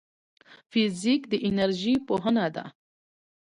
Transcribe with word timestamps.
فزیک 0.71 1.21
د 1.31 1.33
انرژۍ 1.47 1.93
پوهنه 2.07 2.45
ده 2.55 2.65